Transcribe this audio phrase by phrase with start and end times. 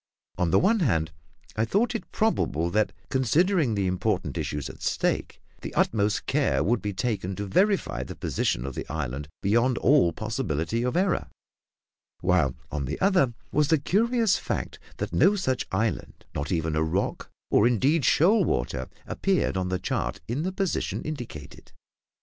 [0.39, 1.11] On the one hand,
[1.55, 6.81] I thought it probable that, considering the important issues at stake, the utmost care would
[6.81, 11.27] be taken to verify the position of the island beyond all possibility of error;
[12.21, 16.81] while, on the other, was the curious fact that no such island not even a
[16.81, 21.73] rock, or indeed shoal water appeared on the chart in the position indicated.